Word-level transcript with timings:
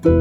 Bienvenue 0.00 0.14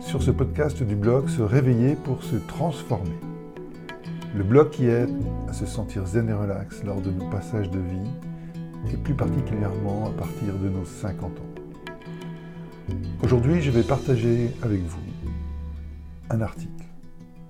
sur 0.00 0.22
ce 0.22 0.30
podcast 0.30 0.80
du 0.84 0.94
blog 0.94 1.28
Se 1.28 1.42
réveiller 1.42 1.96
pour 1.96 2.22
se 2.22 2.36
transformer. 2.36 3.10
Le 4.36 4.44
blog 4.44 4.70
qui 4.70 4.86
aide 4.86 5.10
à 5.48 5.52
se 5.52 5.66
sentir 5.66 6.06
zen 6.06 6.28
et 6.28 6.32
relax 6.32 6.84
lors 6.84 7.00
de 7.00 7.10
nos 7.10 7.28
passages 7.30 7.70
de 7.70 7.80
vie 7.80 8.92
et 8.92 8.96
plus 8.96 9.14
particulièrement 9.14 10.06
à 10.06 10.10
partir 10.10 10.54
de 10.62 10.68
nos 10.68 10.84
50 10.84 11.24
ans. 11.24 11.53
Aujourd'hui, 13.22 13.60
je 13.62 13.70
vais 13.70 13.82
partager 13.82 14.50
avec 14.62 14.80
vous 14.82 14.98
un 16.30 16.40
article 16.40 16.84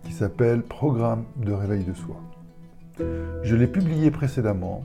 qui 0.05 0.12
s'appelle 0.12 0.62
Programme 0.62 1.25
de 1.37 1.52
réveil 1.52 1.84
de 1.84 1.95
soi. 1.95 2.16
Je 3.42 3.56
l'ai 3.56 3.66
publié 3.66 4.11
précédemment 4.11 4.84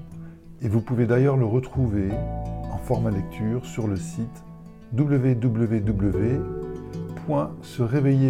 et 0.61 0.67
vous 0.67 0.81
pouvez 0.81 1.05
d'ailleurs 1.05 1.37
le 1.37 1.45
retrouver 1.45 2.09
en 2.71 2.77
format 2.77 3.11
lecture 3.11 3.65
sur 3.65 3.87
le 3.87 3.95
site 3.95 4.43
www.se 4.97 6.39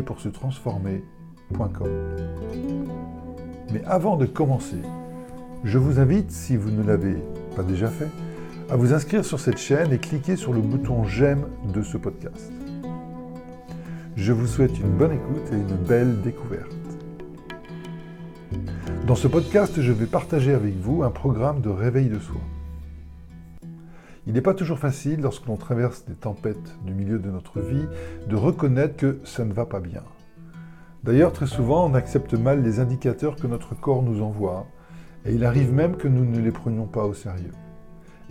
pour 0.02 0.20
se 0.20 0.28
transformer.com. 0.28 1.88
Mais 3.72 3.84
avant 3.86 4.18
de 4.18 4.26
commencer, 4.26 4.82
je 5.64 5.78
vous 5.78 6.00
invite, 6.00 6.32
si 6.32 6.58
vous 6.58 6.72
ne 6.72 6.84
l'avez 6.84 7.16
pas 7.56 7.64
déjà 7.64 7.88
fait, 7.88 8.10
à 8.70 8.76
vous 8.76 8.94
inscrire 8.94 9.26
sur 9.26 9.40
cette 9.40 9.58
chaîne 9.58 9.92
et 9.92 9.98
cliquer 9.98 10.36
sur 10.36 10.54
le 10.54 10.62
bouton 10.62 11.04
j'aime 11.04 11.46
de 11.74 11.82
ce 11.82 11.98
podcast. 11.98 12.52
Je 14.16 14.32
vous 14.32 14.46
souhaite 14.46 14.78
une 14.80 14.92
bonne 14.92 15.14
écoute 15.14 15.52
et 15.52 15.56
une 15.56 15.76
belle 15.88 16.22
découverte. 16.22 16.76
Dans 19.08 19.16
ce 19.16 19.28
podcast, 19.28 19.82
je 19.82 19.92
vais 19.92 20.06
partager 20.06 20.54
avec 20.54 20.76
vous 20.76 21.02
un 21.02 21.10
programme 21.10 21.62
de 21.62 21.70
réveil 21.70 22.10
de 22.10 22.20
soi. 22.20 22.42
Il 24.28 24.34
n'est 24.34 24.42
pas 24.42 24.54
toujours 24.54 24.78
facile, 24.78 25.22
lorsque 25.22 25.48
l'on 25.48 25.58
traverse 25.58 26.06
des 26.06 26.14
tempêtes 26.14 26.78
du 26.86 26.94
milieu 26.94 27.18
de 27.18 27.32
notre 27.32 27.62
vie, 27.62 27.88
de 28.28 28.36
reconnaître 28.36 28.98
que 28.98 29.20
ça 29.24 29.46
ne 29.46 29.54
va 29.54 29.66
pas 29.66 29.80
bien. 29.80 30.04
D'ailleurs, 31.04 31.34
très 31.34 31.48
souvent, 31.48 31.90
on 31.90 31.96
accepte 31.96 32.36
mal 32.36 32.62
les 32.62 32.80
indicateurs 32.80 33.36
que 33.36 33.48
notre 33.48 33.74
corps 33.74 34.04
nous 34.04 34.22
envoie, 34.22 34.68
et 35.26 35.34
il 35.34 35.44
arrive 35.44 35.74
même 35.74 35.96
que 35.96 36.08
nous 36.08 36.26
ne 36.26 36.40
les 36.40 36.52
prenions 36.52 36.86
pas 36.86 37.06
au 37.06 37.16
sérieux. 37.16 37.54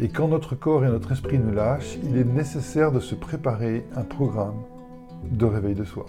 Et 0.00 0.08
quand 0.08 0.28
notre 0.28 0.54
corps 0.54 0.84
et 0.84 0.88
notre 0.88 1.10
esprit 1.10 1.38
nous 1.38 1.52
lâchent, 1.52 1.98
il 2.04 2.16
est 2.16 2.24
nécessaire 2.24 2.92
de 2.92 3.00
se 3.00 3.16
préparer 3.16 3.84
un 3.96 4.02
programme 4.02 4.62
de 5.24 5.44
réveil 5.44 5.74
de 5.74 5.84
soi. 5.84 6.06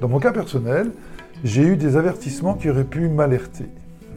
Dans 0.00 0.08
mon 0.08 0.18
cas 0.20 0.32
personnel, 0.32 0.90
j'ai 1.44 1.62
eu 1.62 1.76
des 1.76 1.96
avertissements 1.96 2.54
qui 2.54 2.70
auraient 2.70 2.84
pu 2.84 3.08
m'alerter. 3.08 3.66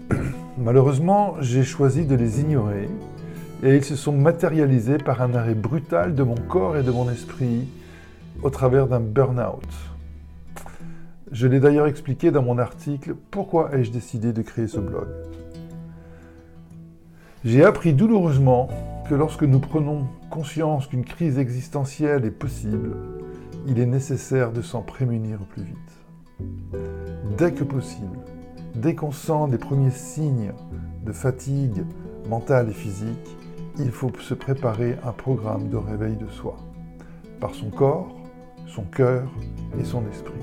Malheureusement, 0.58 1.36
j'ai 1.42 1.64
choisi 1.64 2.06
de 2.06 2.16
les 2.16 2.40
ignorer 2.40 2.90
et 3.62 3.76
ils 3.76 3.84
se 3.84 3.98
sont 3.98 4.14
matérialisés 4.14 5.00
par 5.00 5.22
un 5.22 5.34
arrêt 5.34 5.56
brutal 5.56 6.16
de 6.16 6.24
mon 6.24 6.36
corps 6.36 6.78
et 6.78 6.84
de 6.84 6.92
mon 6.92 7.10
esprit 7.10 7.68
au 8.42 8.50
travers 8.50 8.88
d'un 8.88 9.02
burn-out. 9.02 9.68
Je 11.32 11.48
l'ai 11.48 11.60
d'ailleurs 11.60 11.88
expliqué 11.88 12.32
dans 12.32 12.44
mon 12.44 12.58
article 12.58 13.16
Pourquoi 13.32 13.76
ai-je 13.76 13.92
décidé 13.92 14.32
de 14.32 14.42
créer 14.42 14.68
ce 14.68 14.80
blog? 14.80 15.08
J'ai 17.46 17.64
appris 17.64 17.94
douloureusement 17.94 18.68
que 19.08 19.14
lorsque 19.14 19.44
nous 19.44 19.60
prenons 19.60 20.08
conscience 20.32 20.88
qu'une 20.88 21.06
crise 21.06 21.38
existentielle 21.38 22.26
est 22.26 22.32
possible, 22.32 22.98
il 23.68 23.80
est 23.80 23.86
nécessaire 23.86 24.52
de 24.52 24.64
s'en 24.64 24.82
prémunir 24.82 25.40
au 25.42 25.46
plus 25.46 25.64
vite. 25.64 25.78
Dès 27.38 27.52
que 27.54 27.64
possible, 27.64 28.18
dès 28.74 28.96
qu'on 28.96 29.12
sent 29.12 29.50
des 29.52 29.60
premiers 29.60 29.92
signes 29.92 30.52
de 31.06 31.12
fatigue 31.12 31.86
mentale 32.28 32.70
et 32.70 32.74
physique, 32.74 33.38
il 33.78 33.92
faut 33.92 34.12
se 34.20 34.34
préparer 34.34 34.98
un 35.04 35.12
programme 35.12 35.70
de 35.70 35.78
réveil 35.78 36.16
de 36.16 36.28
soi, 36.28 36.58
par 37.40 37.54
son 37.54 37.70
corps, 37.70 38.16
son 38.66 38.84
cœur 38.84 39.30
et 39.80 39.84
son 39.84 40.04
esprit. 40.08 40.34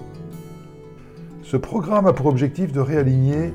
Ce 1.43 1.57
programme 1.57 2.07
a 2.07 2.13
pour 2.13 2.27
objectif 2.27 2.71
de 2.71 2.81
réaligner 2.81 3.53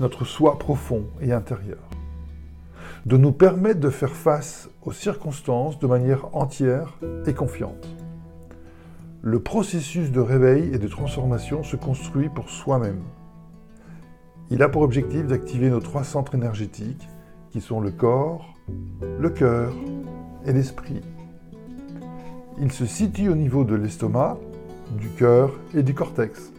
notre 0.00 0.24
soi 0.24 0.58
profond 0.58 1.04
et 1.20 1.32
intérieur, 1.32 1.88
de 3.06 3.16
nous 3.16 3.30
permettre 3.30 3.78
de 3.78 3.88
faire 3.88 4.16
face 4.16 4.68
aux 4.82 4.90
circonstances 4.90 5.78
de 5.78 5.86
manière 5.86 6.34
entière 6.34 6.98
et 7.24 7.34
confiante. 7.34 7.88
Le 9.22 9.38
processus 9.38 10.10
de 10.10 10.18
réveil 10.18 10.74
et 10.74 10.78
de 10.78 10.88
transformation 10.88 11.62
se 11.62 11.76
construit 11.76 12.28
pour 12.28 12.50
soi-même. 12.50 13.02
Il 14.50 14.60
a 14.60 14.68
pour 14.68 14.82
objectif 14.82 15.28
d'activer 15.28 15.70
nos 15.70 15.78
trois 15.78 16.02
centres 16.02 16.34
énergétiques 16.34 17.08
qui 17.50 17.60
sont 17.60 17.80
le 17.80 17.92
corps, 17.92 18.54
le 19.20 19.30
cœur 19.30 19.72
et 20.44 20.52
l'esprit. 20.52 21.00
Il 22.58 22.72
se 22.72 22.86
situe 22.86 23.28
au 23.28 23.36
niveau 23.36 23.62
de 23.62 23.76
l'estomac, 23.76 24.36
du 24.98 25.10
cœur 25.10 25.52
et 25.74 25.84
du 25.84 25.94
cortex. 25.94 26.52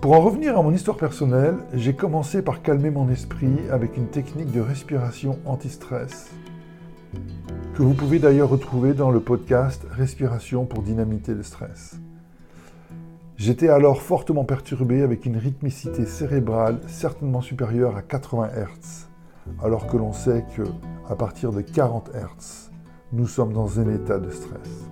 Pour 0.00 0.12
en 0.12 0.20
revenir 0.20 0.58
à 0.58 0.62
mon 0.62 0.72
histoire 0.72 0.96
personnelle, 0.96 1.56
j'ai 1.74 1.92
commencé 1.92 2.40
par 2.40 2.62
calmer 2.62 2.88
mon 2.88 3.10
esprit 3.10 3.58
avec 3.70 3.98
une 3.98 4.06
technique 4.06 4.50
de 4.50 4.62
respiration 4.62 5.38
anti-stress, 5.44 6.30
que 7.74 7.82
vous 7.82 7.92
pouvez 7.92 8.18
d'ailleurs 8.18 8.48
retrouver 8.48 8.94
dans 8.94 9.10
le 9.10 9.20
podcast 9.20 9.86
Respiration 9.90 10.64
pour 10.64 10.82
dynamiter 10.82 11.34
le 11.34 11.42
stress. 11.42 12.00
J'étais 13.36 13.68
alors 13.68 14.00
fortement 14.00 14.44
perturbé 14.44 15.02
avec 15.02 15.26
une 15.26 15.36
rythmicité 15.36 16.06
cérébrale 16.06 16.80
certainement 16.86 17.42
supérieure 17.42 17.94
à 17.94 18.00
80 18.00 18.48
Hz 18.56 19.06
alors 19.62 19.86
que 19.86 19.98
l'on 19.98 20.14
sait 20.14 20.46
que 20.56 20.62
à 21.10 21.14
partir 21.14 21.52
de 21.52 21.60
40 21.60 22.10
Hz, 22.14 22.70
nous 23.12 23.26
sommes 23.26 23.52
dans 23.52 23.78
un 23.78 23.94
état 23.94 24.18
de 24.18 24.30
stress. 24.30 24.86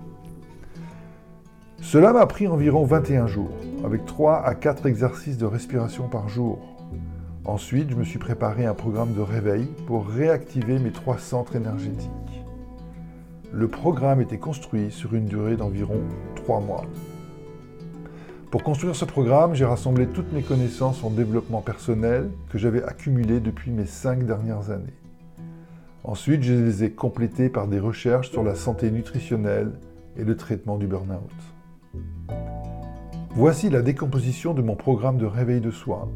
Cela 1.81 2.13
m'a 2.13 2.27
pris 2.27 2.47
environ 2.47 2.85
21 2.85 3.27
jours, 3.27 3.57
avec 3.85 4.05
3 4.07 4.45
à 4.45 4.55
4 4.55 4.87
exercices 4.87 5.39
de 5.39 5.47
respiration 5.47 6.09
par 6.09 6.29
jour. 6.29 6.59
Ensuite, 7.45 7.91
je 7.91 7.97
me 7.97 8.05
suis 8.05 8.19
préparé 8.19 8.67
un 8.67 8.75
programme 8.75 9.15
de 9.15 9.21
réveil 9.21 9.67
pour 9.87 10.07
réactiver 10.07 10.79
mes 10.79 10.91
trois 10.91 11.19
centres 11.19 11.57
énergétiques. 11.57 12.11
Le 13.53 13.69
programme 13.69 14.21
était 14.21 14.39
construit 14.39 14.91
sur 14.91 15.15
une 15.15 15.25
durée 15.25 15.57
d'environ 15.57 16.01
3 16.35 16.61
mois. 16.61 16.85
Pour 18.51 18.63
construire 18.63 18.97
ce 18.97 19.05
programme, 19.05 19.55
j'ai 19.55 19.65
rassemblé 19.65 20.07
toutes 20.07 20.33
mes 20.33 20.43
connaissances 20.43 21.05
en 21.05 21.11
développement 21.11 21.61
personnel 21.61 22.31
que 22.51 22.59
j'avais 22.59 22.83
accumulées 22.83 23.41
depuis 23.41 23.71
mes 23.71 23.87
cinq 23.87 24.25
dernières 24.25 24.71
années. 24.71 24.99
Ensuite, 26.05 26.43
je 26.43 26.55
les 26.55 26.85
ai 26.85 26.91
complétées 26.91 27.51
par 27.51 27.67
des 27.67 27.79
recherches 27.79 28.31
sur 28.31 28.43
la 28.43 28.55
santé 28.55 28.91
nutritionnelle 28.91 29.73
et 30.17 30.25
le 30.25 30.37
traitement 30.37 30.79
du 30.79 30.87
burn-out. 30.87 32.48
Voici 33.31 33.69
la 33.71 33.83
décomposition 33.83 34.55
de 34.55 34.63
mon 34.63 34.75
programme 34.75 35.19
de 35.19 35.27
réveil 35.27 35.61
de 35.61 35.71
soi 35.71 36.09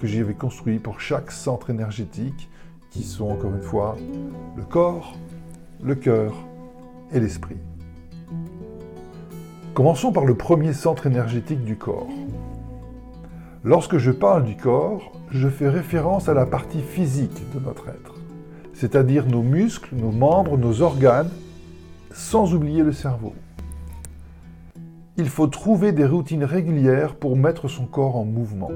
que 0.00 0.06
j'avais 0.06 0.34
construit 0.34 0.78
pour 0.78 1.00
chaque 1.00 1.30
centre 1.30 1.70
énergétique 1.70 2.48
qui 2.90 3.02
sont 3.02 3.28
encore 3.28 3.54
une 3.54 3.62
fois 3.62 3.96
le 4.56 4.64
corps, 4.64 5.16
le 5.82 5.94
cœur 5.94 6.34
et 7.12 7.20
l'esprit. 7.20 7.58
Commençons 9.74 10.12
par 10.12 10.24
le 10.24 10.34
premier 10.34 10.72
centre 10.72 11.06
énergétique 11.06 11.64
du 11.64 11.76
corps. 11.76 12.08
Lorsque 13.62 13.98
je 13.98 14.10
parle 14.10 14.44
du 14.44 14.56
corps, 14.56 15.12
je 15.30 15.48
fais 15.48 15.68
référence 15.68 16.28
à 16.28 16.34
la 16.34 16.46
partie 16.46 16.82
physique 16.82 17.42
de 17.54 17.60
notre 17.60 17.88
être, 17.88 18.14
c'est-à-dire 18.72 19.26
nos 19.26 19.42
muscles, 19.42 19.94
nos 19.94 20.12
membres, 20.12 20.56
nos 20.56 20.82
organes, 20.82 21.30
sans 22.12 22.54
oublier 22.54 22.82
le 22.82 22.92
cerveau. 22.92 23.34
Il 25.16 25.28
faut 25.28 25.46
trouver 25.46 25.92
des 25.92 26.06
routines 26.06 26.42
régulières 26.42 27.14
pour 27.14 27.36
mettre 27.36 27.68
son 27.68 27.86
corps 27.86 28.16
en 28.16 28.24
mouvement. 28.24 28.72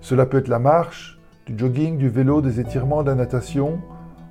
Cela 0.00 0.26
peut 0.26 0.38
être 0.38 0.48
la 0.48 0.58
marche, 0.58 1.20
du 1.46 1.56
jogging, 1.56 1.98
du 1.98 2.08
vélo, 2.08 2.40
des 2.40 2.58
étirements, 2.58 3.04
de 3.04 3.10
la 3.10 3.14
natation, 3.14 3.78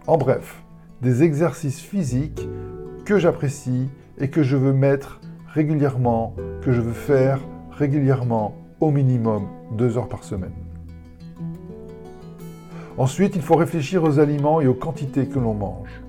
en 0.08 0.18
bref, 0.18 0.62
des 1.02 1.24
exercices 1.24 1.80
physiques 1.80 2.50
que 3.06 3.18
j'apprécie 3.18 3.88
et 4.18 4.30
que 4.30 4.44
je 4.44 4.58
veux 4.58 4.74
mettre 4.74 5.22
régulièrement, 5.48 6.36
que 6.62 6.74
je 6.74 6.82
veux 6.82 6.92
faire 6.92 7.40
régulièrement, 7.72 8.54
au 8.82 8.92
minimum 8.92 9.48
deux 9.72 9.98
heures 9.98 10.10
par 10.10 10.26
semaine. 10.26 10.52
Ensuite, 12.98 13.38
il 13.38 13.42
faut 13.42 13.56
réfléchir 13.56 14.04
aux 14.04 14.20
aliments 14.20 14.60
et 14.60 14.68
aux 14.68 14.74
quantités 14.74 15.28
que 15.28 15.40
l'on 15.40 15.54
mange. 15.54 16.03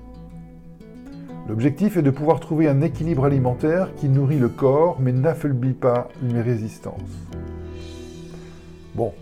L'objectif 1.47 1.95
est 1.97 2.01
de 2.01 2.09
pouvoir 2.09 2.39
trouver 2.39 2.67
un 2.67 2.81
équilibre 2.81 3.25
alimentaire 3.25 3.93
qui 3.95 4.09
nourrit 4.09 4.39
le 4.39 4.49
corps 4.49 4.97
mais 4.99 5.11
n'affaiblit 5.11 5.73
pas 5.73 6.09
mes 6.23 6.41
résistances. 6.41 7.01
Bon, 8.95 9.13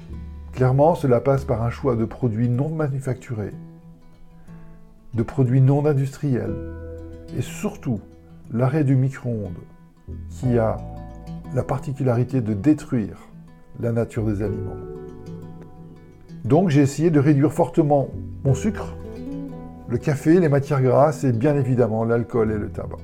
clairement, 0.54 0.96
cela 0.96 1.20
passe 1.20 1.44
par 1.44 1.64
un 1.64 1.70
choix 1.70 1.96
de 1.96 2.06
produits 2.06 2.48
non 2.48 2.70
manufacturés, 2.70 3.54
de 5.14 5.24
produits 5.24 5.62
non 5.62 5.86
industriels, 5.86 6.56
et 7.38 7.42
surtout 7.42 8.00
l'arrêt 8.54 8.84
du 8.84 8.96
micro-ondes 8.96 9.52
qui 10.30 10.58
a 10.58 10.78
la 11.54 11.64
particularité 11.64 12.40
de 12.40 12.54
détruire 12.54 13.18
la 13.80 13.92
nature 13.92 14.26
des 14.26 14.42
aliments. 14.42 14.78
Donc 16.46 16.70
j'ai 16.70 16.82
essayé 16.82 17.10
de 17.10 17.20
réduire 17.20 17.52
fortement 17.52 18.10
mon 18.46 18.54
sucre, 18.54 18.96
le 19.88 19.98
café, 19.98 20.40
les 20.40 20.50
matières 20.50 20.82
grasses 20.82 21.24
et 21.24 21.32
bien 21.32 21.56
évidemment 21.56 22.04
l'alcool 22.04 22.52
et 22.52 22.58
le 22.58 22.70
tabac. 22.70 22.98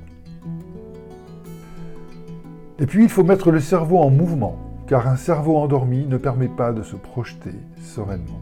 Et 2.80 2.86
puis 2.86 3.04
il 3.04 3.10
faut 3.10 3.24
mettre 3.24 3.52
le 3.52 3.60
cerveau 3.60 3.98
en 3.98 4.10
mouvement, 4.10 4.58
car 4.88 5.08
un 5.08 5.18
cerveau 5.18 5.58
endormi 5.58 6.06
ne 6.06 6.18
permet 6.18 6.48
pas 6.48 6.72
de 6.72 6.82
se 6.82 6.96
projeter 6.96 7.54
sereinement. 7.82 8.40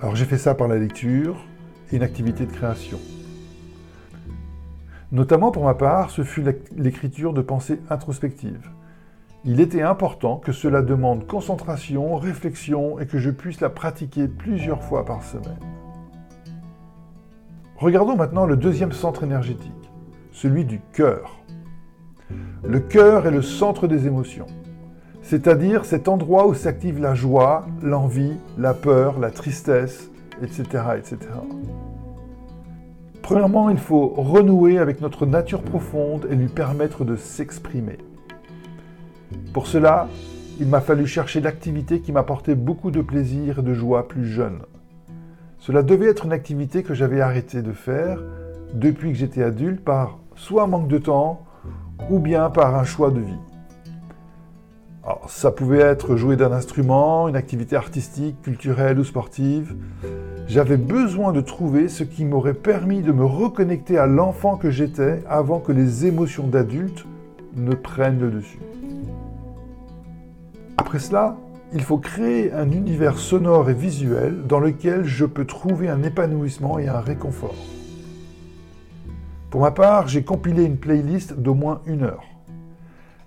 Alors 0.00 0.14
j'ai 0.14 0.26
fait 0.26 0.38
ça 0.38 0.54
par 0.54 0.68
la 0.68 0.76
lecture 0.76 1.36
et 1.90 1.96
une 1.96 2.02
activité 2.02 2.44
de 2.46 2.52
création. 2.52 2.98
Notamment 5.12 5.50
pour 5.50 5.64
ma 5.64 5.74
part, 5.74 6.10
ce 6.10 6.22
fut 6.22 6.44
l'écriture 6.76 7.32
de 7.32 7.40
pensées 7.40 7.80
introspectives. 7.90 8.70
Il 9.44 9.60
était 9.60 9.82
important 9.82 10.36
que 10.36 10.52
cela 10.52 10.82
demande 10.82 11.26
concentration, 11.26 12.16
réflexion 12.16 13.00
et 13.00 13.06
que 13.06 13.18
je 13.18 13.30
puisse 13.30 13.60
la 13.60 13.70
pratiquer 13.70 14.28
plusieurs 14.28 14.84
fois 14.84 15.04
par 15.06 15.22
semaine. 15.24 15.58
Regardons 17.80 18.14
maintenant 18.14 18.44
le 18.44 18.58
deuxième 18.58 18.92
centre 18.92 19.24
énergétique, 19.24 19.90
celui 20.32 20.66
du 20.66 20.82
cœur. 20.92 21.40
Le 22.62 22.78
cœur 22.78 23.26
est 23.26 23.30
le 23.30 23.40
centre 23.40 23.88
des 23.88 24.06
émotions, 24.06 24.48
c'est-à-dire 25.22 25.86
cet 25.86 26.06
endroit 26.06 26.46
où 26.46 26.52
s'active 26.52 27.00
la 27.00 27.14
joie, 27.14 27.64
l'envie, 27.82 28.34
la 28.58 28.74
peur, 28.74 29.18
la 29.18 29.30
tristesse, 29.30 30.10
etc., 30.42 30.64
etc. 30.98 31.16
Premièrement, 33.22 33.70
il 33.70 33.78
faut 33.78 34.08
renouer 34.08 34.76
avec 34.76 35.00
notre 35.00 35.24
nature 35.24 35.62
profonde 35.62 36.26
et 36.30 36.34
lui 36.34 36.48
permettre 36.48 37.06
de 37.06 37.16
s'exprimer. 37.16 37.96
Pour 39.54 39.66
cela, 39.66 40.06
il 40.60 40.68
m'a 40.68 40.82
fallu 40.82 41.06
chercher 41.06 41.40
l'activité 41.40 42.00
qui 42.00 42.12
m'apportait 42.12 42.56
beaucoup 42.56 42.90
de 42.90 43.00
plaisir 43.00 43.60
et 43.60 43.62
de 43.62 43.72
joie 43.72 44.06
plus 44.06 44.26
jeune. 44.26 44.58
Cela 45.60 45.82
devait 45.82 46.06
être 46.06 46.24
une 46.24 46.32
activité 46.32 46.82
que 46.82 46.94
j'avais 46.94 47.20
arrêté 47.20 47.60
de 47.60 47.72
faire 47.72 48.18
depuis 48.72 49.12
que 49.12 49.18
j'étais 49.18 49.42
adulte 49.42 49.84
par 49.84 50.18
soit 50.34 50.66
manque 50.66 50.88
de 50.88 50.96
temps 50.96 51.44
ou 52.08 52.18
bien 52.18 52.48
par 52.48 52.76
un 52.76 52.84
choix 52.84 53.10
de 53.10 53.20
vie. 53.20 53.38
ça 55.28 55.50
pouvait 55.50 55.80
être 55.80 56.16
jouer 56.16 56.36
d'un 56.36 56.50
instrument, 56.50 57.28
une 57.28 57.36
activité 57.36 57.76
artistique, 57.76 58.40
culturelle 58.40 58.98
ou 58.98 59.04
sportive. 59.04 59.74
J'avais 60.48 60.78
besoin 60.78 61.32
de 61.32 61.42
trouver 61.42 61.88
ce 61.88 62.04
qui 62.04 62.24
m'aurait 62.24 62.54
permis 62.54 63.02
de 63.02 63.12
me 63.12 63.24
reconnecter 63.24 63.98
à 63.98 64.06
l'enfant 64.06 64.56
que 64.56 64.70
j'étais 64.70 65.22
avant 65.28 65.60
que 65.60 65.72
les 65.72 66.06
émotions 66.06 66.46
d'adulte 66.46 67.04
ne 67.54 67.74
prennent 67.74 68.20
le 68.20 68.30
dessus. 68.30 68.60
Après 70.78 70.98
cela, 70.98 71.36
il 71.72 71.82
faut 71.82 71.98
créer 71.98 72.52
un 72.52 72.70
univers 72.70 73.18
sonore 73.18 73.70
et 73.70 73.74
visuel 73.74 74.46
dans 74.46 74.58
lequel 74.58 75.04
je 75.04 75.24
peux 75.24 75.44
trouver 75.44 75.88
un 75.88 76.02
épanouissement 76.02 76.78
et 76.78 76.88
un 76.88 77.00
réconfort. 77.00 77.54
Pour 79.50 79.60
ma 79.62 79.70
part, 79.70 80.08
j'ai 80.08 80.22
compilé 80.22 80.64
une 80.64 80.78
playlist 80.78 81.34
d'au 81.34 81.54
moins 81.54 81.80
une 81.86 82.02
heure. 82.02 82.24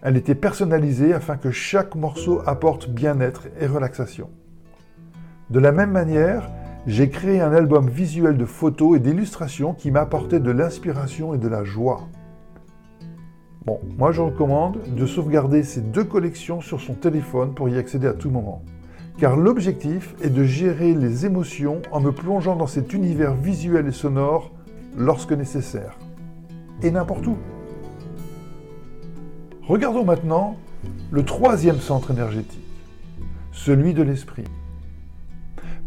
Elle 0.01 0.17
était 0.17 0.35
personnalisée 0.35 1.13
afin 1.13 1.37
que 1.37 1.51
chaque 1.51 1.95
morceau 1.95 2.41
apporte 2.45 2.89
bien-être 2.89 3.47
et 3.59 3.67
relaxation. 3.67 4.29
De 5.49 5.59
la 5.59 5.71
même 5.71 5.91
manière, 5.91 6.49
j'ai 6.85 7.09
créé 7.09 7.39
un 7.39 7.53
album 7.53 7.89
visuel 7.89 8.37
de 8.37 8.45
photos 8.45 8.97
et 8.97 8.99
d'illustrations 8.99 9.73
qui 9.73 9.91
m'apportait 9.91 10.41
de 10.41 10.51
l'inspiration 10.51 11.33
et 11.33 11.37
de 11.37 11.47
la 11.47 11.63
joie. 11.63 12.09
Bon, 13.65 13.79
moi 13.97 14.11
je 14.11 14.21
recommande 14.21 14.79
de 14.93 15.05
sauvegarder 15.05 15.63
ces 15.63 15.79
deux 15.79 16.03
collections 16.03 16.59
sur 16.59 16.81
son 16.81 16.95
téléphone 16.95 17.53
pour 17.53 17.69
y 17.69 17.77
accéder 17.77 18.07
à 18.07 18.13
tout 18.13 18.29
moment. 18.29 18.61
Car 19.17 19.37
l'objectif 19.37 20.15
est 20.21 20.29
de 20.29 20.43
gérer 20.43 20.93
les 20.93 21.25
émotions 21.25 21.81
en 21.91 22.01
me 22.01 22.11
plongeant 22.11 22.57
dans 22.57 22.67
cet 22.67 22.93
univers 22.93 23.35
visuel 23.35 23.87
et 23.87 23.93
sonore 23.93 24.51
lorsque 24.97 25.31
nécessaire. 25.31 25.97
Et 26.81 26.91
n'importe 26.91 27.25
où. 27.25 27.37
Regardons 29.65 30.03
maintenant 30.03 30.57
le 31.11 31.23
troisième 31.23 31.79
centre 31.79 32.11
énergétique, 32.11 32.59
celui 33.53 33.93
de 33.93 34.03
l'esprit. 34.03 34.43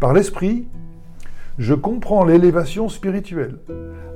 Par 0.01 0.15
l'esprit, 0.15 0.67
je 1.59 1.73
comprends 1.73 2.25
l'élévation 2.25 2.89
spirituelle, 2.89 3.59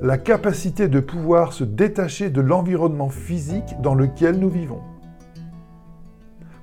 la 0.01 0.17
capacité 0.17 0.87
de 0.87 0.99
pouvoir 0.99 1.53
se 1.53 1.63
détacher 1.63 2.29
de 2.29 2.41
l'environnement 2.41 3.09
physique 3.09 3.81
dans 3.81 3.95
lequel 3.95 4.37
nous 4.37 4.49
vivons. 4.49 4.81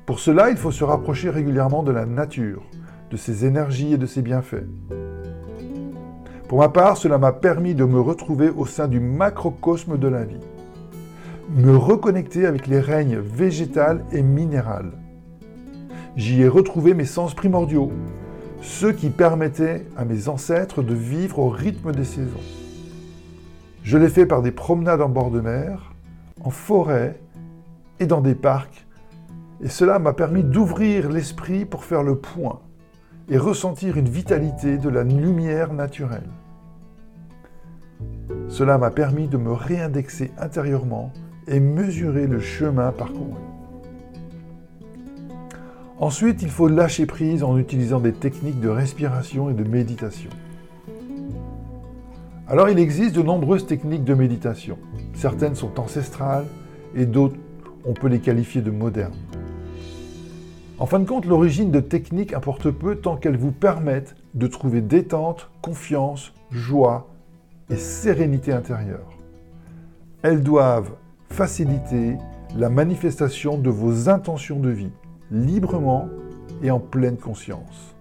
Pour 0.07 0.21
cela, 0.21 0.51
il 0.51 0.57
faut 0.57 0.71
se 0.71 0.85
rapprocher 0.85 1.31
régulièrement 1.31 1.83
de 1.83 1.91
la 1.91 2.07
nature, 2.07 2.63
de 3.11 3.17
ses 3.17 3.45
énergies 3.45 3.95
et 3.95 3.99
de 3.99 4.07
ses 4.07 4.23
bienfaits. 4.23 4.67
Pour 6.49 6.61
ma 6.61 6.69
part, 6.69 6.97
cela 6.97 7.19
m'a 7.19 7.33
permis 7.33 7.75
de 7.75 7.85
me 7.85 8.01
retrouver 8.01 8.49
au 8.49 8.65
sein 8.65 8.89
du 8.89 9.01
macrocosme 9.01 9.99
de 9.99 10.09
la 10.09 10.25
vie, 10.25 10.41
me 11.57 11.77
reconnecter 11.77 12.47
avec 12.47 12.69
les 12.69 12.81
règnes 12.81 13.19
végétal 13.19 14.05
et 14.13 14.23
minéral. 14.23 14.93
J'y 16.17 16.43
ai 16.43 16.49
retrouvé 16.49 16.95
mes 16.95 17.05
sens 17.05 17.35
primordiaux, 17.35 17.93
ceux 18.61 18.93
qui 18.93 19.11
permettaient 19.11 19.87
à 19.97 20.05
mes 20.05 20.29
ancêtres 20.29 20.83
de 20.83 20.95
vivre 20.95 21.39
au 21.39 21.49
rythme 21.49 21.93
des 21.93 22.05
saisons. 22.05 22.41
Je 23.83 23.99
l'ai 23.99 24.09
fait 24.09 24.27
par 24.27 24.43
des 24.43 24.51
promenades 24.51 25.01
en 25.01 25.09
bord 25.09 25.31
de 25.31 25.41
mer, 25.41 25.95
en 26.43 26.51
forêt 26.51 27.21
et 28.01 28.07
dans 28.07 28.21
des 28.21 28.35
parcs, 28.35 28.87
et 29.61 29.69
cela 29.69 29.99
m'a 29.99 30.13
permis 30.13 30.45
d'ouvrir 30.45 31.09
l'esprit 31.11 31.65
pour 31.65 31.85
faire 31.85 32.03
le 32.03 32.17
point 32.17 32.61
et 33.29 33.39
ressentir 33.39 33.97
une 33.97 34.09
vitalité 34.09 34.79
de 34.79 34.89
la 34.89 35.03
lumière 35.03 35.73
naturelle. 35.73 36.29
Cela 38.49 38.79
m'a 38.79 38.91
permis 38.91 39.29
de 39.29 39.37
me 39.37 39.53
réindexer 39.53 40.31
intérieurement 40.39 41.13
et 41.47 41.61
mesurer 41.61 42.27
le 42.27 42.41
chemin 42.41 42.93
parcouru. 42.93 43.48
Ensuite, 46.00 46.43
il 46.43 46.50
faut 46.50 46.69
lâcher 46.69 47.06
prise 47.06 47.43
en 47.43 47.59
utilisant 47.59 47.99
des 47.99 48.12
techniques 48.12 48.61
de 48.61 48.69
respiration 48.69 49.50
et 49.50 49.53
de 49.53 49.65
méditation. 49.65 50.31
Alors, 52.47 52.69
il 52.69 52.79
existe 52.79 53.17
de 53.17 53.23
nombreuses 53.23 53.67
techniques 53.67 54.05
de 54.05 54.14
méditation. 54.14 54.78
Certaines 55.14 55.57
sont 55.57 55.81
ancestrales 55.81 56.47
et 56.95 57.05
d'autres, 57.05 57.35
on 57.85 57.95
peut 57.95 58.07
les 58.07 58.21
qualifier 58.21 58.61
de 58.61 58.71
modernes. 58.71 59.17
En 60.78 60.87
fin 60.87 61.00
de 61.00 61.05
compte, 61.05 61.26
l'origine 61.26 61.73
de 61.73 61.81
techniques 61.81 62.33
importe 62.33 62.71
peu 62.71 62.95
tant 62.95 63.17
qu'elles 63.17 63.37
vous 63.37 63.50
permettent 63.50 64.14
de 64.35 64.47
trouver 64.47 64.81
détente, 64.81 65.50
confiance, 65.62 66.33
joie 66.52 67.09
et 67.71 67.76
sérénité 67.76 68.52
intérieure. 68.52 69.19
Elles 70.23 70.45
doivent 70.45 70.93
faciliter 71.28 72.17
la 72.57 72.71
manifestation 72.71 73.59
de 73.59 73.69
vos 73.69 74.09
intentions 74.09 74.61
de 74.61 74.71
vie 74.71 74.93
librement 75.30 76.08
et 76.62 76.70
en 76.70 76.80
pleine 76.80 77.16
conscience. 77.16 77.94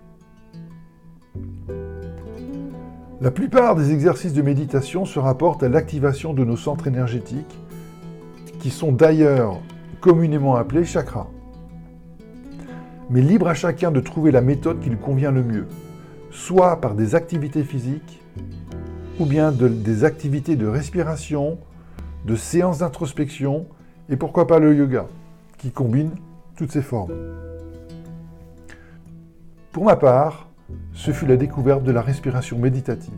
La 3.19 3.31
plupart 3.31 3.75
des 3.75 3.91
exercices 3.91 4.33
de 4.33 4.41
méditation 4.41 5.05
se 5.05 5.17
rapportent 5.17 5.63
à 5.63 5.69
l'activation 5.69 6.33
de 6.33 6.45
nos 6.45 6.55
centres 6.55 6.87
énergétiques, 6.87 7.57
qui 8.59 8.69
sont 8.69 8.91
d'ailleurs 8.91 9.59
communément 10.01 10.55
appelés 10.55 10.85
chakras. 10.85 11.27
Mais 13.09 13.21
libre 13.21 13.47
à 13.47 13.53
chacun 13.53 13.91
de 13.91 13.99
trouver 14.01 14.31
la 14.31 14.41
méthode 14.41 14.79
qui 14.79 14.89
lui 14.89 14.97
convient 14.97 15.31
le 15.31 15.43
mieux, 15.43 15.67
soit 16.29 16.79
par 16.79 16.93
des 16.93 17.15
activités 17.15 17.63
physiques, 17.63 18.21
ou 19.19 19.25
bien 19.25 19.51
des 19.51 20.03
activités 20.03 20.55
de 20.55 20.67
respiration, 20.67 21.57
de 22.25 22.35
séances 22.35 22.79
d'introspection, 22.79 23.65
et 24.09 24.15
pourquoi 24.15 24.45
pas 24.45 24.59
le 24.59 24.75
yoga, 24.75 25.07
qui 25.57 25.71
combine 25.71 26.11
toutes 26.57 26.71
ces 26.71 26.81
formes. 26.81 27.13
Pour 29.71 29.85
ma 29.85 29.95
part, 29.95 30.49
ce 30.91 31.11
fut 31.11 31.27
la 31.27 31.37
découverte 31.37 31.83
de 31.83 31.91
la 31.91 32.01
respiration 32.01 32.57
méditative, 32.57 33.13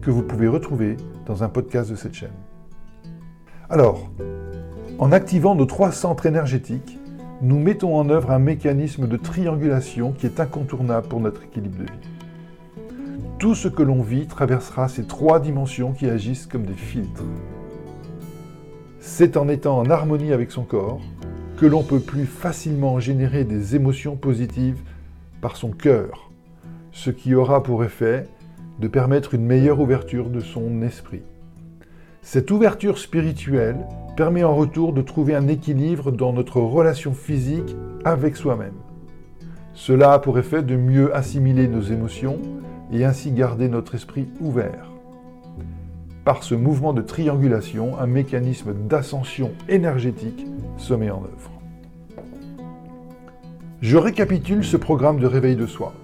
que 0.00 0.10
vous 0.10 0.22
pouvez 0.22 0.48
retrouver 0.48 0.96
dans 1.26 1.44
un 1.44 1.50
podcast 1.50 1.90
de 1.90 1.94
cette 1.94 2.14
chaîne. 2.14 2.32
Alors, 3.68 4.10
en 4.98 5.12
activant 5.12 5.54
nos 5.54 5.66
trois 5.66 5.92
centres 5.92 6.24
énergétiques, 6.24 6.98
nous 7.42 7.58
mettons 7.58 7.96
en 7.96 8.08
œuvre 8.08 8.30
un 8.30 8.38
mécanisme 8.38 9.06
de 9.06 9.16
triangulation 9.18 10.12
qui 10.12 10.26
est 10.26 10.40
incontournable 10.40 11.06
pour 11.06 11.20
notre 11.20 11.44
équilibre 11.44 11.78
de 11.78 11.84
vie. 11.84 12.08
Tout 13.38 13.54
ce 13.54 13.68
que 13.68 13.82
l'on 13.82 14.02
vit 14.02 14.26
traversera 14.26 14.88
ces 14.88 15.04
trois 15.04 15.38
dimensions 15.38 15.92
qui 15.92 16.08
agissent 16.08 16.46
comme 16.46 16.64
des 16.64 16.72
filtres. 16.72 17.22
C'est 19.00 19.36
en 19.36 19.48
étant 19.48 19.78
en 19.78 19.88
harmonie 19.90 20.32
avec 20.32 20.50
son 20.50 20.64
corps 20.64 21.00
que 21.58 21.66
l'on 21.66 21.82
peut 21.82 21.98
plus 21.98 22.26
facilement 22.26 23.00
générer 23.00 23.42
des 23.42 23.74
émotions 23.74 24.14
positives 24.14 24.80
par 25.40 25.56
son 25.56 25.70
cœur, 25.70 26.30
ce 26.92 27.10
qui 27.10 27.34
aura 27.34 27.64
pour 27.64 27.82
effet 27.82 28.28
de 28.78 28.86
permettre 28.86 29.34
une 29.34 29.44
meilleure 29.44 29.80
ouverture 29.80 30.30
de 30.30 30.38
son 30.38 30.82
esprit. 30.82 31.22
Cette 32.22 32.52
ouverture 32.52 32.98
spirituelle 32.98 33.78
permet 34.16 34.44
en 34.44 34.54
retour 34.54 34.92
de 34.92 35.02
trouver 35.02 35.34
un 35.34 35.48
équilibre 35.48 36.12
dans 36.12 36.32
notre 36.32 36.60
relation 36.60 37.12
physique 37.12 37.74
avec 38.04 38.36
soi-même. 38.36 38.76
Cela 39.74 40.12
a 40.12 40.18
pour 40.20 40.38
effet 40.38 40.62
de 40.62 40.76
mieux 40.76 41.14
assimiler 41.14 41.66
nos 41.66 41.82
émotions 41.82 42.38
et 42.92 43.04
ainsi 43.04 43.32
garder 43.32 43.68
notre 43.68 43.96
esprit 43.96 44.28
ouvert. 44.40 44.97
Par 46.28 46.42
ce 46.42 46.54
mouvement 46.54 46.92
de 46.92 47.00
triangulation, 47.00 47.98
un 47.98 48.06
mécanisme 48.06 48.74
d'ascension 48.74 49.52
énergétique 49.66 50.46
se 50.76 50.92
met 50.92 51.08
en 51.10 51.22
œuvre. 51.22 51.50
Je 53.80 53.96
récapitule 53.96 54.62
ce 54.62 54.76
programme 54.76 55.20
de 55.20 55.26
réveil 55.26 55.56
de 55.56 55.64
soi. 55.64 55.94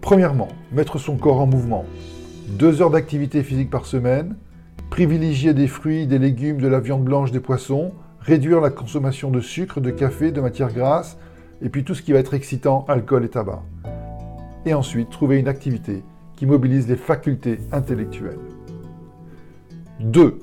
Premièrement, 0.00 0.46
mettre 0.70 0.98
son 0.98 1.16
corps 1.16 1.40
en 1.40 1.48
mouvement. 1.48 1.84
Deux 2.50 2.80
heures 2.80 2.92
d'activité 2.92 3.42
physique 3.42 3.70
par 3.70 3.86
semaine, 3.86 4.36
privilégier 4.88 5.52
des 5.52 5.66
fruits, 5.66 6.06
des 6.06 6.20
légumes, 6.20 6.60
de 6.60 6.68
la 6.68 6.78
viande 6.78 7.02
blanche, 7.02 7.32
des 7.32 7.40
poissons, 7.40 7.94
réduire 8.20 8.60
la 8.60 8.70
consommation 8.70 9.32
de 9.32 9.40
sucre, 9.40 9.80
de 9.80 9.90
café, 9.90 10.30
de 10.30 10.40
matières 10.40 10.72
grasses, 10.72 11.18
et 11.60 11.70
puis 11.70 11.82
tout 11.82 11.96
ce 11.96 12.02
qui 12.02 12.12
va 12.12 12.20
être 12.20 12.34
excitant, 12.34 12.84
alcool 12.86 13.24
et 13.24 13.30
tabac. 13.30 13.64
Et 14.64 14.74
ensuite, 14.74 15.10
trouver 15.10 15.40
une 15.40 15.48
activité 15.48 16.04
qui 16.36 16.46
mobilise 16.46 16.86
les 16.86 16.94
facultés 16.94 17.58
intellectuelles. 17.72 18.57
2. 20.00 20.38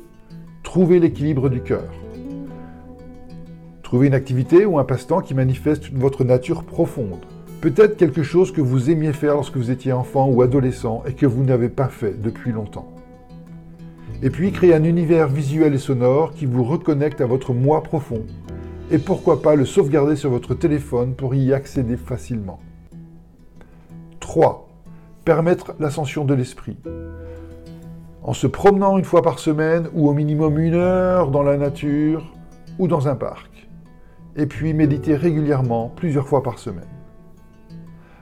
Trouver 0.64 1.00
l'équilibre 1.00 1.50
du 1.50 1.62
cœur. 1.62 1.90
Trouvez 3.84 4.08
une 4.08 4.14
activité 4.14 4.66
ou 4.66 4.80
un 4.80 4.84
passe-temps 4.84 5.22
qui 5.22 5.34
manifeste 5.34 5.94
votre 5.94 6.26
nature 6.26 6.66
profonde. 6.66 7.24
Peut-être 7.62 7.96
quelque 7.96 8.22
chose 8.22 8.52
que 8.52 8.60
vous 8.60 8.90
aimiez 8.90 9.14
faire 9.14 9.36
lorsque 9.36 9.56
vous 9.56 9.72
étiez 9.72 9.94
enfant 9.94 10.28
ou 10.28 10.42
adolescent 10.42 11.04
et 11.08 11.14
que 11.14 11.26
vous 11.26 11.46
n'avez 11.46 11.70
pas 11.70 11.88
fait 11.88 12.22
depuis 12.22 12.52
longtemps. 12.52 12.92
Et 14.22 14.30
puis 14.30 14.52
créer 14.52 14.74
un 14.74 14.84
univers 14.84 15.30
visuel 15.30 15.74
et 15.74 15.80
sonore 15.80 16.34
qui 16.34 16.46
vous 16.46 16.66
reconnecte 16.66 17.22
à 17.22 17.26
votre 17.26 17.54
moi 17.54 17.82
profond. 17.82 18.24
Et 18.92 18.98
pourquoi 18.98 19.42
pas 19.42 19.56
le 19.56 19.66
sauvegarder 19.66 20.18
sur 20.18 20.32
votre 20.32 20.54
téléphone 20.54 21.16
pour 21.16 21.34
y 21.34 21.54
accéder 21.54 21.96
facilement. 21.96 22.60
3. 24.20 24.68
Permettre 25.24 25.76
l'ascension 25.80 26.26
de 26.26 26.34
l'esprit. 26.34 26.76
En 28.28 28.34
se 28.34 28.48
promenant 28.48 28.98
une 28.98 29.06
fois 29.06 29.22
par 29.22 29.38
semaine 29.38 29.88
ou 29.94 30.10
au 30.10 30.14
minimum 30.14 30.58
une 30.58 30.74
heure 30.74 31.30
dans 31.30 31.44
la 31.44 31.58
nature 31.58 32.34
ou 32.80 32.88
dans 32.88 33.08
un 33.08 33.14
parc 33.14 33.68
et 34.36 34.48
puis 34.48 34.74
méditer 34.74 35.16
régulièrement 35.16 35.94
plusieurs 35.96 36.28
fois 36.28 36.42
par 36.42 36.58
semaine. 36.58 36.88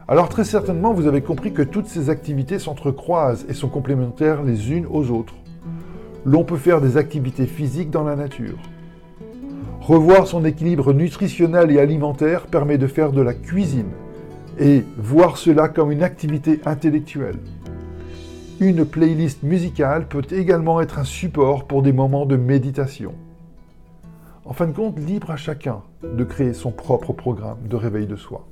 Alors 0.09 0.27
très 0.27 0.43
certainement, 0.43 0.93
vous 0.93 1.07
avez 1.07 1.21
compris 1.21 1.53
que 1.53 1.61
toutes 1.61 1.87
ces 1.87 2.09
activités 2.09 2.59
s'entrecroisent 2.59 3.45
et 3.47 3.53
sont 3.53 3.69
complémentaires 3.69 4.43
les 4.43 4.73
unes 4.73 4.87
aux 4.91 5.09
autres. 5.09 5.35
L'on 6.25 6.43
peut 6.43 6.57
faire 6.57 6.81
des 6.81 6.97
activités 6.97 7.45
physiques 7.45 7.89
dans 7.89 8.03
la 8.03 8.17
nature. 8.17 8.57
Revoir 9.79 10.27
son 10.27 10.43
équilibre 10.43 10.91
nutritionnel 10.91 11.71
et 11.71 11.79
alimentaire 11.79 12.47
permet 12.47 12.77
de 12.77 12.87
faire 12.87 13.13
de 13.13 13.21
la 13.21 13.33
cuisine 13.33 13.91
et 14.59 14.83
voir 14.97 15.37
cela 15.37 15.69
comme 15.69 15.93
une 15.93 16.03
activité 16.03 16.59
intellectuelle. 16.65 17.39
Une 18.59 18.85
playlist 18.85 19.43
musicale 19.43 20.07
peut 20.07 20.23
également 20.31 20.79
être 20.79 20.99
un 20.99 21.03
support 21.03 21.65
pour 21.65 21.81
des 21.81 21.91
moments 21.91 22.25
de 22.25 22.37
méditation. 22.37 23.13
En 24.45 24.53
fin 24.53 24.67
de 24.67 24.71
compte, 24.71 24.99
libre 24.99 25.31
à 25.31 25.37
chacun 25.37 25.81
de 26.03 26.23
créer 26.23 26.53
son 26.53 26.71
propre 26.71 27.13
programme 27.13 27.67
de 27.67 27.75
réveil 27.75 28.05
de 28.05 28.15
soi. 28.15 28.45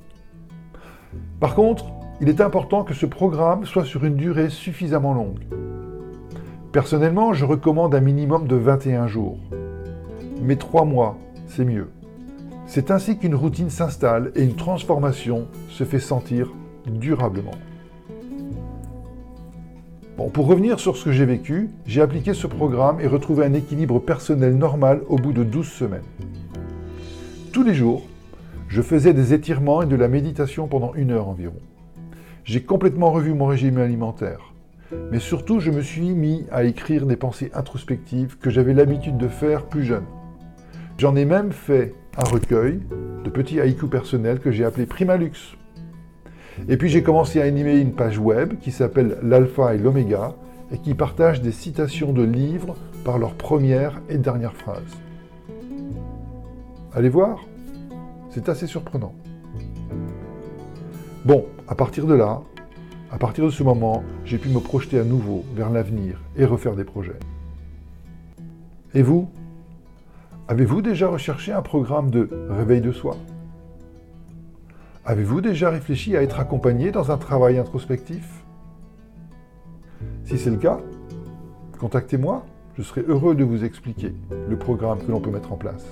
Par 1.38 1.54
contre, 1.54 1.86
il 2.20 2.28
est 2.28 2.40
important 2.40 2.82
que 2.82 2.94
ce 2.94 3.06
programme 3.06 3.64
soit 3.64 3.84
sur 3.84 4.04
une 4.04 4.16
durée 4.16 4.50
suffisamment 4.50 5.14
longue. 5.14 5.44
Personnellement, 6.72 7.32
je 7.32 7.44
recommande 7.44 7.94
un 7.94 8.00
minimum 8.00 8.46
de 8.46 8.56
21 8.56 9.06
jours. 9.06 9.38
Mais 10.42 10.56
3 10.56 10.84
mois, 10.84 11.16
c'est 11.46 11.64
mieux. 11.64 11.90
C'est 12.66 12.90
ainsi 12.90 13.18
qu'une 13.18 13.34
routine 13.34 13.70
s'installe 13.70 14.32
et 14.34 14.42
une 14.42 14.56
transformation 14.56 15.46
se 15.68 15.84
fait 15.84 16.00
sentir 16.00 16.50
durablement. 16.86 17.52
Pour 20.30 20.46
revenir 20.46 20.78
sur 20.78 20.96
ce 20.96 21.04
que 21.04 21.12
j'ai 21.12 21.24
vécu, 21.24 21.70
j'ai 21.84 22.00
appliqué 22.00 22.32
ce 22.32 22.46
programme 22.46 23.00
et 23.00 23.06
retrouvé 23.06 23.44
un 23.44 23.54
équilibre 23.54 23.98
personnel 23.98 24.56
normal 24.56 25.00
au 25.08 25.16
bout 25.16 25.32
de 25.32 25.42
12 25.42 25.66
semaines. 25.66 26.02
Tous 27.52 27.62
les 27.62 27.74
jours, 27.74 28.02
je 28.68 28.82
faisais 28.82 29.12
des 29.12 29.34
étirements 29.34 29.82
et 29.82 29.86
de 29.86 29.96
la 29.96 30.08
méditation 30.08 30.68
pendant 30.68 30.94
une 30.94 31.10
heure 31.10 31.28
environ. 31.28 31.60
J'ai 32.44 32.62
complètement 32.62 33.10
revu 33.10 33.34
mon 33.34 33.46
régime 33.46 33.78
alimentaire. 33.78 34.52
Mais 35.10 35.18
surtout, 35.18 35.60
je 35.60 35.70
me 35.70 35.82
suis 35.82 36.10
mis 36.10 36.46
à 36.50 36.64
écrire 36.64 37.06
des 37.06 37.16
pensées 37.16 37.50
introspectives 37.54 38.38
que 38.38 38.50
j'avais 38.50 38.74
l'habitude 38.74 39.18
de 39.18 39.28
faire 39.28 39.64
plus 39.64 39.84
jeune. 39.84 40.04
J'en 40.98 41.16
ai 41.16 41.24
même 41.24 41.52
fait 41.52 41.94
un 42.16 42.24
recueil 42.24 42.80
de 43.24 43.30
petits 43.30 43.60
haïkus 43.60 43.90
personnels 43.90 44.38
que 44.38 44.50
j'ai 44.50 44.64
appelé 44.64 44.86
Primalux 44.86 45.56
et 46.68 46.76
puis 46.76 46.88
j'ai 46.88 47.02
commencé 47.02 47.40
à 47.40 47.44
animer 47.44 47.78
une 47.78 47.92
page 47.92 48.18
web 48.18 48.54
qui 48.60 48.70
s'appelle 48.70 49.18
l'alpha 49.22 49.74
et 49.74 49.78
l'oméga 49.78 50.34
et 50.72 50.78
qui 50.78 50.94
partage 50.94 51.42
des 51.42 51.52
citations 51.52 52.12
de 52.12 52.22
livres 52.22 52.76
par 53.04 53.18
leurs 53.18 53.34
premières 53.34 54.00
et 54.08 54.18
dernières 54.18 54.54
phrases. 54.54 54.96
Allez 56.94 57.08
voir, 57.08 57.40
c'est 58.30 58.48
assez 58.48 58.66
surprenant. 58.66 59.14
Bon, 61.24 61.46
à 61.68 61.74
partir 61.74 62.06
de 62.06 62.14
là, 62.14 62.42
à 63.10 63.18
partir 63.18 63.44
de 63.44 63.50
ce 63.50 63.62
moment, 63.62 64.02
j'ai 64.24 64.38
pu 64.38 64.48
me 64.48 64.60
projeter 64.60 64.98
à 64.98 65.04
nouveau 65.04 65.44
vers 65.54 65.70
l'avenir 65.70 66.20
et 66.36 66.44
refaire 66.44 66.74
des 66.74 66.84
projets. 66.84 67.18
Et 68.94 69.02
vous? 69.02 69.28
Avez-vous 70.48 70.82
déjà 70.82 71.08
recherché 71.08 71.52
un 71.52 71.62
programme 71.62 72.10
de 72.10 72.28
réveil 72.50 72.80
de 72.80 72.92
soi? 72.92 73.16
Avez-vous 75.04 75.40
déjà 75.40 75.68
réfléchi 75.68 76.16
à 76.16 76.22
être 76.22 76.38
accompagné 76.38 76.92
dans 76.92 77.10
un 77.10 77.18
travail 77.18 77.58
introspectif? 77.58 78.44
Si 80.24 80.38
c'est 80.38 80.50
le 80.50 80.58
cas, 80.58 80.78
contactez-moi, 81.80 82.46
je 82.78 82.82
serai 82.82 83.02
heureux 83.08 83.34
de 83.34 83.42
vous 83.42 83.64
expliquer 83.64 84.14
le 84.48 84.56
programme 84.56 85.00
que 85.00 85.10
l'on 85.10 85.20
peut 85.20 85.32
mettre 85.32 85.52
en 85.52 85.56
place. 85.56 85.84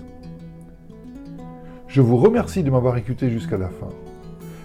Je 1.88 2.00
vous 2.00 2.18
remercie 2.18 2.62
de 2.62 2.70
m'avoir 2.70 2.96
écouté 2.98 3.30
jusqu'à 3.30 3.58
la 3.58 3.68
fin. 3.68 3.88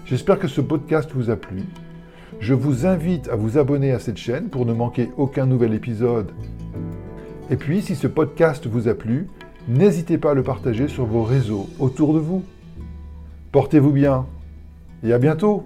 J'espère 0.04 0.38
que 0.38 0.46
ce 0.46 0.60
podcast 0.60 1.10
vous 1.12 1.28
a 1.30 1.34
plu. 1.34 1.64
Je 2.38 2.54
vous 2.54 2.86
invite 2.86 3.28
à 3.28 3.34
vous 3.34 3.58
abonner 3.58 3.90
à 3.90 3.98
cette 3.98 4.16
chaîne 4.16 4.48
pour 4.48 4.64
ne 4.64 4.72
manquer 4.72 5.10
aucun 5.16 5.46
nouvel 5.46 5.74
épisode. 5.74 6.30
Et 7.50 7.56
puis, 7.56 7.82
si 7.82 7.96
ce 7.96 8.06
podcast 8.06 8.68
vous 8.68 8.86
a 8.86 8.94
plu, 8.94 9.26
n'hésitez 9.66 10.18
pas 10.18 10.30
à 10.30 10.34
le 10.34 10.44
partager 10.44 10.86
sur 10.86 11.04
vos 11.04 11.24
réseaux 11.24 11.68
autour 11.80 12.14
de 12.14 12.20
vous. 12.20 12.44
Portez-vous 13.50 13.90
bien 13.90 14.24
et 15.06 15.12
à 15.12 15.18
bientôt 15.18 15.64